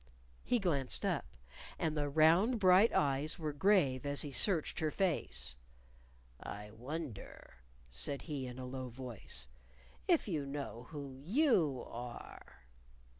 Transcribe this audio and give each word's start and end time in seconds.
He 0.43 0.57
glanced 0.57 1.05
up. 1.05 1.27
And 1.77 1.95
the 1.95 2.09
round, 2.09 2.59
bright 2.59 2.91
eyes 2.91 3.37
were 3.37 3.53
grave 3.53 4.03
as 4.03 4.23
he 4.23 4.31
searched 4.31 4.79
her 4.79 4.89
face. 4.89 5.55
"I 6.41 6.71
wonder," 6.71 7.57
he 7.87 7.93
said 7.93 8.23
in 8.23 8.57
a 8.57 8.65
low 8.65 8.89
voice, 8.89 9.47
"if 10.07 10.27
you 10.27 10.43
know 10.43 10.87
who 10.89 11.11
you 11.23 11.85
are." 11.87 12.63